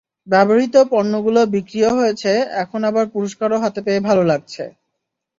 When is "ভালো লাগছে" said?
4.07-4.63